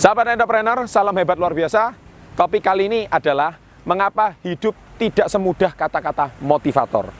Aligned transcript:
Sahabat 0.00 0.32
entrepreneur, 0.32 0.88
salam 0.88 1.12
hebat 1.12 1.36
luar 1.36 1.52
biasa. 1.52 1.92
Topik 2.32 2.64
kali 2.64 2.88
ini 2.88 3.00
adalah 3.12 3.60
mengapa 3.84 4.32
hidup 4.40 4.72
tidak 4.96 5.28
semudah 5.28 5.76
kata-kata 5.76 6.32
motivator. 6.40 7.12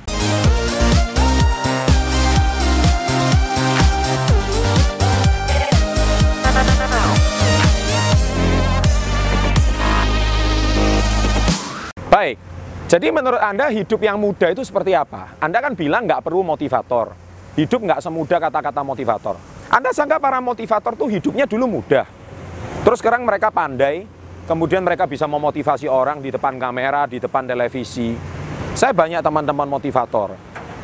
Baik, 12.08 12.40
jadi 12.88 13.06
menurut 13.12 13.44
Anda 13.44 13.68
hidup 13.68 14.00
yang 14.00 14.16
mudah 14.16 14.56
itu 14.56 14.64
seperti 14.64 14.96
apa? 14.96 15.36
Anda 15.36 15.60
kan 15.60 15.76
bilang 15.76 16.08
nggak 16.08 16.24
perlu 16.24 16.40
motivator. 16.40 17.12
Hidup 17.60 17.84
nggak 17.84 18.00
semudah 18.00 18.40
kata-kata 18.40 18.80
motivator. 18.80 19.36
Anda 19.68 19.92
sangka 19.92 20.16
para 20.16 20.40
motivator 20.40 20.96
tuh 20.96 21.12
hidupnya 21.12 21.44
dulu 21.44 21.76
mudah. 21.76 22.19
Terus 22.80 23.04
sekarang 23.04 23.28
mereka 23.28 23.52
pandai, 23.52 24.08
kemudian 24.48 24.80
mereka 24.80 25.04
bisa 25.04 25.28
memotivasi 25.28 25.84
orang 25.84 26.24
di 26.24 26.32
depan 26.32 26.56
kamera, 26.56 27.04
di 27.04 27.20
depan 27.20 27.44
televisi. 27.44 28.16
Saya 28.72 28.96
banyak 28.96 29.20
teman-teman 29.20 29.68
motivator. 29.68 30.32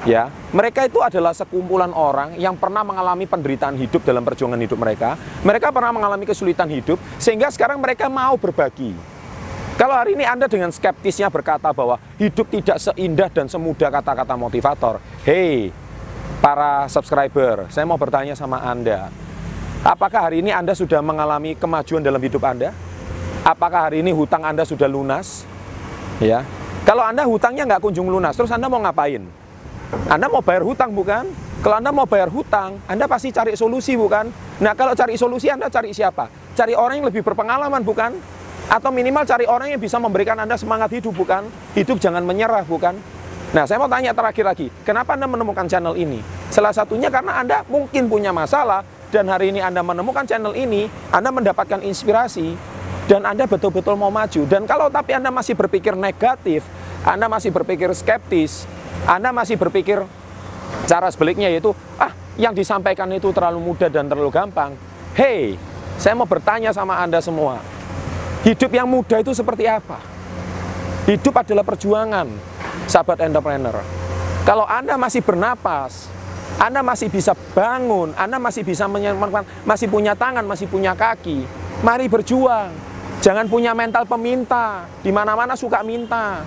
Ya, 0.04 0.28
mereka 0.52 0.84
itu 0.86 1.00
adalah 1.00 1.32
sekumpulan 1.32 1.90
orang 1.90 2.36
yang 2.36 2.54
pernah 2.54 2.84
mengalami 2.84 3.24
penderitaan 3.24 3.74
hidup 3.80 4.04
dalam 4.04 4.22
perjuangan 4.22 4.60
hidup 4.60 4.78
mereka. 4.78 5.16
Mereka 5.42 5.72
pernah 5.72 5.90
mengalami 5.96 6.28
kesulitan 6.28 6.68
hidup 6.68 7.00
sehingga 7.16 7.48
sekarang 7.48 7.80
mereka 7.80 8.12
mau 8.12 8.36
berbagi. 8.36 8.92
Kalau 9.80 9.96
hari 9.96 10.14
ini 10.14 10.28
Anda 10.28 10.52
dengan 10.52 10.70
skeptisnya 10.70 11.32
berkata 11.32 11.72
bahwa 11.72 11.96
hidup 12.20 12.46
tidak 12.52 12.76
seindah 12.76 13.32
dan 13.32 13.48
semudah 13.48 13.88
kata-kata 13.88 14.36
motivator. 14.36 15.00
Hei, 15.24 15.72
para 16.44 16.86
subscriber, 16.92 17.66
saya 17.72 17.88
mau 17.88 17.98
bertanya 17.98 18.36
sama 18.36 18.62
Anda. 18.62 19.25
Apakah 19.86 20.26
hari 20.26 20.42
ini 20.42 20.50
Anda 20.50 20.74
sudah 20.74 20.98
mengalami 20.98 21.54
kemajuan 21.54 22.02
dalam 22.02 22.18
hidup 22.18 22.42
Anda? 22.42 22.74
Apakah 23.46 23.86
hari 23.86 24.02
ini 24.02 24.10
hutang 24.10 24.42
Anda 24.42 24.66
sudah 24.66 24.90
lunas? 24.90 25.46
Ya. 26.18 26.42
Kalau 26.82 27.06
Anda 27.06 27.22
hutangnya 27.22 27.62
nggak 27.70 27.86
kunjung 27.86 28.10
lunas, 28.10 28.34
terus 28.34 28.50
Anda 28.50 28.66
mau 28.66 28.82
ngapain? 28.82 29.22
Anda 30.10 30.26
mau 30.26 30.42
bayar 30.42 30.66
hutang 30.66 30.90
bukan? 30.90 31.30
Kalau 31.62 31.78
Anda 31.78 31.94
mau 31.94 32.02
bayar 32.02 32.26
hutang, 32.34 32.82
Anda 32.90 33.06
pasti 33.06 33.30
cari 33.30 33.54
solusi 33.54 33.94
bukan? 33.94 34.26
Nah 34.58 34.74
kalau 34.74 34.90
cari 34.98 35.14
solusi 35.14 35.54
Anda 35.54 35.70
cari 35.70 35.94
siapa? 35.94 36.26
Cari 36.58 36.74
orang 36.74 36.98
yang 36.98 37.06
lebih 37.06 37.22
berpengalaman 37.22 37.86
bukan? 37.86 38.10
Atau 38.66 38.90
minimal 38.90 39.22
cari 39.22 39.46
orang 39.46 39.70
yang 39.70 39.78
bisa 39.78 40.02
memberikan 40.02 40.34
Anda 40.34 40.58
semangat 40.58 40.90
hidup, 40.98 41.14
bukan? 41.14 41.46
Hidup 41.78 42.02
jangan 42.02 42.26
menyerah, 42.26 42.66
bukan? 42.66 42.98
Nah, 43.54 43.62
saya 43.62 43.78
mau 43.78 43.86
tanya 43.86 44.10
terakhir 44.10 44.42
lagi, 44.42 44.66
kenapa 44.82 45.14
Anda 45.14 45.30
menemukan 45.30 45.70
channel 45.70 45.94
ini? 45.94 46.18
Salah 46.50 46.74
satunya 46.74 47.06
karena 47.06 47.38
Anda 47.38 47.62
mungkin 47.70 48.10
punya 48.10 48.34
masalah, 48.34 48.82
dan 49.10 49.30
hari 49.30 49.54
ini 49.54 49.62
Anda 49.62 49.82
menemukan 49.82 50.26
channel 50.26 50.54
ini, 50.54 50.90
Anda 51.10 51.30
mendapatkan 51.30 51.82
inspirasi, 51.82 52.56
dan 53.06 53.22
Anda 53.22 53.46
betul-betul 53.46 53.94
mau 53.94 54.10
maju. 54.10 54.42
Dan 54.46 54.66
kalau 54.66 54.90
tapi 54.90 55.14
Anda 55.14 55.30
masih 55.30 55.54
berpikir 55.54 55.94
negatif, 55.94 56.66
Anda 57.06 57.30
masih 57.30 57.54
berpikir 57.54 57.90
skeptis, 57.94 58.66
Anda 59.06 59.30
masih 59.30 59.54
berpikir 59.56 60.02
cara 60.90 61.08
sebaliknya 61.10 61.46
yaitu, 61.50 61.74
ah, 61.98 62.10
yang 62.36 62.52
disampaikan 62.52 63.06
itu 63.14 63.30
terlalu 63.30 63.62
mudah 63.62 63.88
dan 63.88 64.10
terlalu 64.10 64.30
gampang. 64.34 64.74
Hei, 65.14 65.56
saya 65.96 66.12
mau 66.18 66.28
bertanya 66.28 66.74
sama 66.74 67.00
Anda 67.00 67.22
semua, 67.22 67.62
Hidup 68.46 68.70
yang 68.70 68.86
mudah 68.86 69.18
itu 69.18 69.34
seperti 69.34 69.66
apa? 69.66 69.98
Hidup 71.02 71.34
adalah 71.34 71.66
perjuangan, 71.66 72.30
sahabat 72.86 73.26
entrepreneur. 73.26 73.82
Kalau 74.46 74.62
Anda 74.62 74.94
masih 74.94 75.18
bernapas, 75.18 76.06
Anda 76.56 76.80
masih 76.80 77.12
bisa 77.12 77.36
bangun, 77.52 78.16
Anda 78.16 78.40
masih 78.40 78.64
bisa 78.64 78.88
menyelamatkan, 78.88 79.44
masih 79.68 79.92
punya 79.92 80.16
tangan, 80.16 80.46
masih 80.48 80.66
punya 80.70 80.96
kaki, 80.96 81.44
mari 81.84 82.08
berjuang. 82.08 82.72
Jangan 83.20 83.50
punya 83.50 83.74
mental 83.74 84.06
peminta, 84.06 84.86
di 85.02 85.10
mana-mana 85.10 85.58
suka 85.58 85.82
minta. 85.82 86.46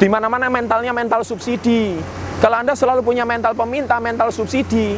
Di 0.00 0.08
mana-mana 0.08 0.48
mentalnya 0.48 0.96
mental 0.96 1.20
subsidi. 1.28 2.00
Kalau 2.40 2.56
Anda 2.56 2.72
selalu 2.72 3.04
punya 3.04 3.28
mental 3.28 3.52
peminta, 3.52 4.00
mental 4.00 4.32
subsidi, 4.32 4.96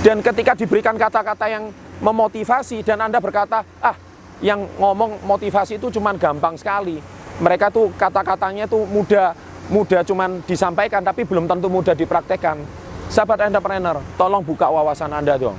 dan 0.00 0.24
ketika 0.24 0.56
diberikan 0.56 0.96
kata-kata 0.96 1.44
yang 1.44 1.68
memotivasi 2.00 2.80
dan 2.80 3.04
Anda 3.04 3.20
berkata, 3.20 3.60
ah 3.84 3.92
yang 4.40 4.64
ngomong 4.80 5.20
motivasi 5.28 5.76
itu 5.76 5.92
cuman 5.92 6.16
gampang 6.16 6.56
sekali. 6.56 6.96
Mereka 7.40 7.68
tuh 7.68 7.92
kata-katanya 7.96 8.64
tuh 8.64 8.88
mudah 8.88 9.36
mudah 9.68 10.02
cuman 10.02 10.42
disampaikan 10.48 11.04
tapi 11.04 11.28
belum 11.28 11.44
tentu 11.44 11.68
mudah 11.68 11.92
dipraktekkan. 11.92 12.64
Sahabat 13.10 13.50
entrepreneur, 13.50 13.98
tolong 14.14 14.38
buka 14.38 14.70
wawasan 14.70 15.10
Anda 15.10 15.34
dong. 15.34 15.58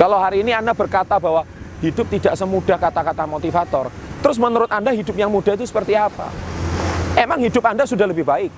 Kalau 0.00 0.16
hari 0.16 0.40
ini 0.40 0.56
Anda 0.56 0.72
berkata 0.72 1.20
bahwa 1.20 1.44
hidup 1.84 2.08
tidak 2.08 2.32
semudah 2.40 2.80
kata-kata 2.80 3.28
motivator, 3.28 3.92
terus 4.24 4.40
menurut 4.40 4.72
Anda 4.72 4.88
hidup 4.96 5.12
yang 5.12 5.28
mudah 5.28 5.60
itu 5.60 5.68
seperti 5.68 5.92
apa? 5.92 6.32
Emang 7.20 7.36
hidup 7.44 7.60
Anda 7.68 7.84
sudah 7.84 8.08
lebih 8.08 8.24
baik? 8.24 8.48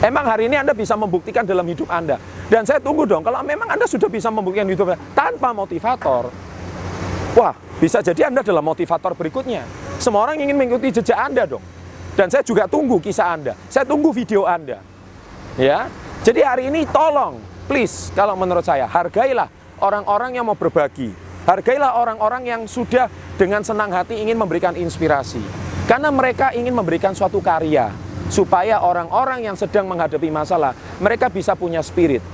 Emang 0.00 0.24
hari 0.24 0.48
ini 0.48 0.56
Anda 0.56 0.72
bisa 0.72 0.96
membuktikan 0.96 1.44
dalam 1.44 1.68
hidup 1.68 1.84
Anda? 1.92 2.16
Dan 2.48 2.64
saya 2.64 2.80
tunggu 2.80 3.04
dong, 3.04 3.20
kalau 3.20 3.44
memang 3.44 3.68
Anda 3.68 3.84
sudah 3.84 4.08
bisa 4.08 4.32
membuktikan 4.32 4.64
hidup 4.64 4.96
Anda 4.96 5.00
tanpa 5.12 5.52
motivator, 5.52 6.32
wah 7.36 7.54
bisa 7.76 8.00
jadi 8.00 8.32
Anda 8.32 8.40
adalah 8.40 8.64
motivator 8.64 9.12
berikutnya. 9.12 9.68
Semua 10.00 10.24
orang 10.24 10.40
ingin 10.40 10.56
mengikuti 10.56 10.96
jejak 10.96 11.20
Anda 11.20 11.44
dong. 11.44 11.64
Dan 12.16 12.32
saya 12.32 12.40
juga 12.40 12.64
tunggu 12.64 12.96
kisah 13.04 13.36
Anda. 13.36 13.52
Saya 13.68 13.84
tunggu 13.84 14.16
video 14.16 14.48
Anda. 14.48 14.80
Ya. 15.60 15.92
Jadi 16.24 16.40
hari 16.40 16.72
ini 16.72 16.88
tolong, 16.88 17.36
please, 17.68 18.08
kalau 18.16 18.32
menurut 18.32 18.64
saya, 18.64 18.88
hargailah 18.88 19.44
orang-orang 19.84 20.40
yang 20.40 20.48
mau 20.48 20.56
berbagi. 20.56 21.12
Hargailah 21.44 22.00
orang-orang 22.00 22.48
yang 22.48 22.62
sudah 22.64 23.12
dengan 23.36 23.60
senang 23.60 23.92
hati 23.92 24.16
ingin 24.16 24.40
memberikan 24.40 24.72
inspirasi. 24.72 25.44
Karena 25.84 26.08
mereka 26.08 26.56
ingin 26.56 26.72
memberikan 26.72 27.12
suatu 27.12 27.44
karya 27.44 27.92
supaya 28.32 28.80
orang-orang 28.80 29.44
yang 29.44 29.52
sedang 29.52 29.84
menghadapi 29.84 30.32
masalah, 30.32 30.72
mereka 30.96 31.28
bisa 31.28 31.52
punya 31.52 31.84
spirit. 31.84 32.24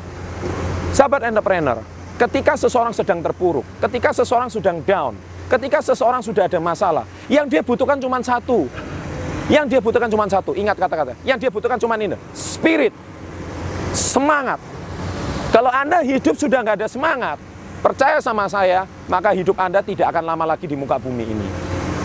Sahabat 0.94 1.26
entrepreneur, 1.26 1.82
ketika 2.14 2.54
seseorang 2.54 2.94
sedang 2.94 3.18
terpuruk, 3.18 3.66
ketika 3.82 4.14
seseorang 4.14 4.46
sedang 4.46 4.78
down, 4.86 5.18
Ketika 5.50 5.82
seseorang 5.82 6.22
sudah 6.22 6.46
ada 6.46 6.62
masalah, 6.62 7.02
yang 7.26 7.50
dia 7.50 7.58
butuhkan 7.58 7.98
cuma 7.98 8.22
satu. 8.22 8.70
Yang 9.50 9.66
dia 9.66 9.80
butuhkan 9.82 10.06
cuma 10.06 10.30
satu. 10.30 10.54
Ingat 10.54 10.78
kata-kata. 10.78 11.18
Yang 11.26 11.38
dia 11.42 11.50
butuhkan 11.50 11.74
cuma 11.74 11.98
ini. 11.98 12.14
Spirit. 12.30 12.94
Semangat. 14.00 14.56
Kalau 15.52 15.68
Anda 15.68 16.00
hidup 16.00 16.32
sudah 16.32 16.64
nggak 16.64 16.80
ada 16.80 16.88
semangat, 16.88 17.36
percaya 17.84 18.16
sama 18.24 18.48
saya, 18.48 18.88
maka 19.12 19.36
hidup 19.36 19.60
Anda 19.60 19.84
tidak 19.84 20.08
akan 20.08 20.24
lama 20.24 20.56
lagi 20.56 20.64
di 20.64 20.72
muka 20.72 20.96
bumi 20.96 21.24
ini. 21.28 21.48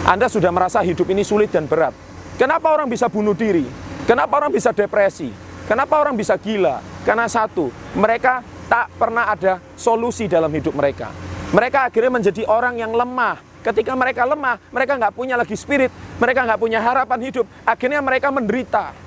Anda 0.03 0.28
sudah 0.28 0.51
merasa 0.51 0.84
hidup 0.84 1.07
ini 1.07 1.23
sulit 1.23 1.55
dan 1.55 1.72
berat. 1.72 1.95
Kenapa 2.35 2.75
orang 2.75 2.91
bisa 2.91 3.07
bunuh 3.07 3.31
diri? 3.31 3.63
Kenapa 4.03 4.44
orang 4.44 4.51
bisa 4.51 4.75
depresi? 4.75 5.31
Kenapa 5.72 5.97
orang 6.03 6.19
bisa 6.19 6.35
gila? 6.35 6.84
Karena 7.07 7.31
satu, 7.31 7.72
mereka 7.95 8.44
tak 8.67 8.91
pernah 9.00 9.31
ada 9.31 9.63
solusi 9.79 10.28
dalam 10.28 10.51
hidup 10.51 10.75
mereka. 10.75 11.09
Mereka 11.55 11.89
akhirnya 11.89 12.11
menjadi 12.11 12.44
orang 12.44 12.75
yang 12.75 12.91
lemah. 12.91 13.39
Ketika 13.63 13.95
mereka 13.97 14.28
lemah, 14.28 14.61
mereka 14.69 15.00
nggak 15.00 15.16
punya 15.16 15.39
lagi 15.39 15.57
spirit, 15.57 15.89
mereka 16.19 16.44
nggak 16.44 16.59
punya 16.59 16.84
harapan 16.84 17.19
hidup. 17.23 17.47
Akhirnya 17.66 18.03
mereka 18.03 18.29
menderita. 18.29 19.04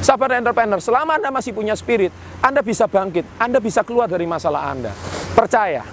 Sahabat 0.00 0.40
entrepreneur, 0.40 0.80
selama 0.80 1.20
Anda 1.20 1.28
masih 1.28 1.52
punya 1.52 1.76
spirit, 1.76 2.08
Anda 2.40 2.64
bisa 2.64 2.88
bangkit, 2.88 3.24
Anda 3.36 3.60
bisa 3.60 3.84
keluar 3.84 4.08
dari 4.08 4.24
masalah 4.24 4.72
Anda. 4.72 4.96
Percaya. 5.36 5.84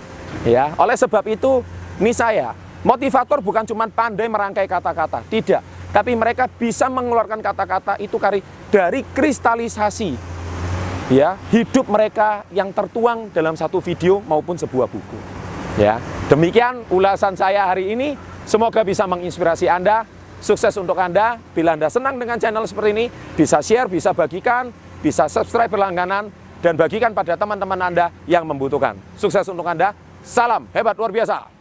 Ya, 0.47 0.71
oleh 0.79 0.95
sebab 0.95 1.27
itu, 1.27 1.59
ini 1.99 2.15
saya, 2.15 2.55
motivator 2.87 3.43
bukan 3.43 3.67
cuma 3.67 3.83
pandai 3.91 4.31
merangkai 4.31 4.63
kata-kata, 4.63 5.27
tidak. 5.27 5.59
Tapi 5.91 6.15
mereka 6.15 6.47
bisa 6.47 6.87
mengeluarkan 6.87 7.43
kata-kata 7.43 7.99
itu 7.99 8.15
dari 8.71 8.99
kristalisasi 9.11 10.37
ya 11.07 11.39
hidup 11.55 11.87
mereka 11.87 12.43
yang 12.51 12.75
tertuang 12.75 13.31
dalam 13.31 13.55
satu 13.55 13.79
video 13.79 14.19
maupun 14.27 14.59
sebuah 14.59 14.87
buku. 14.91 15.19
Ya, 15.79 16.01
demikian 16.27 16.83
ulasan 16.91 17.37
saya 17.37 17.69
hari 17.69 17.93
ini. 17.93 18.17
Semoga 18.47 18.81
bisa 18.81 19.03
menginspirasi 19.05 19.67
Anda. 19.67 20.16
Sukses 20.39 20.73
untuk 20.77 20.95
Anda. 20.97 21.41
Bila 21.57 21.73
Anda 21.73 21.89
senang 21.89 22.21
dengan 22.21 22.37
channel 22.37 22.63
seperti 22.69 22.89
ini, 22.93 23.05
bisa 23.33 23.59
share, 23.59 23.89
bisa 23.89 24.13
bagikan, 24.13 24.69
bisa 25.01 25.25
subscribe 25.25 25.69
berlangganan, 25.69 26.29
dan 26.61 26.73
bagikan 26.77 27.13
pada 27.13 27.33
teman-teman 27.37 27.79
Anda 27.81 28.13
yang 28.29 28.45
membutuhkan. 28.45 28.97
Sukses 29.17 29.45
untuk 29.49 29.65
Anda. 29.65 29.93
Salam 30.21 30.69
hebat 30.73 30.97
luar 30.97 31.09
biasa. 31.13 31.56